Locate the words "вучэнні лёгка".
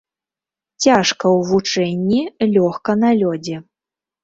1.51-2.99